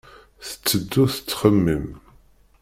[0.47, 1.87] Tetteddu tettxemmim.